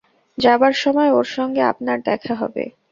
যাবার 0.37 0.73
সময় 0.73 1.11
ওর 1.11 1.27
সঙ্গে 1.35 1.61
আপনার 1.63 1.97
দেখা 2.01 2.33
হবে। 2.35 2.63